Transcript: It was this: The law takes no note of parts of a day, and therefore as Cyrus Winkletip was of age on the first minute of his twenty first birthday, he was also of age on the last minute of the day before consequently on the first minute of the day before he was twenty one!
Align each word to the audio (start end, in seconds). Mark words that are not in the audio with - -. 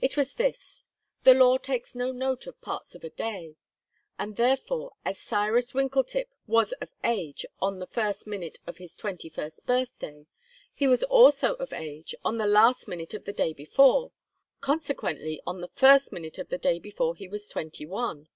It 0.00 0.16
was 0.16 0.34
this: 0.34 0.84
The 1.24 1.34
law 1.34 1.58
takes 1.58 1.96
no 1.96 2.12
note 2.12 2.46
of 2.46 2.60
parts 2.60 2.94
of 2.94 3.02
a 3.02 3.10
day, 3.10 3.56
and 4.20 4.36
therefore 4.36 4.92
as 5.04 5.18
Cyrus 5.18 5.72
Winkletip 5.74 6.28
was 6.46 6.70
of 6.74 6.90
age 7.02 7.44
on 7.60 7.80
the 7.80 7.88
first 7.88 8.24
minute 8.24 8.58
of 8.68 8.76
his 8.78 8.94
twenty 8.94 9.28
first 9.28 9.66
birthday, 9.66 10.26
he 10.72 10.86
was 10.86 11.02
also 11.02 11.54
of 11.54 11.72
age 11.72 12.14
on 12.24 12.38
the 12.38 12.46
last 12.46 12.86
minute 12.86 13.14
of 13.14 13.24
the 13.24 13.32
day 13.32 13.52
before 13.52 14.12
consequently 14.60 15.42
on 15.44 15.60
the 15.60 15.72
first 15.74 16.12
minute 16.12 16.38
of 16.38 16.50
the 16.50 16.58
day 16.58 16.78
before 16.78 17.16
he 17.16 17.26
was 17.26 17.48
twenty 17.48 17.84
one! 17.84 18.28